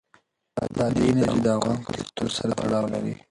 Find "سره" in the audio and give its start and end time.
2.37-2.51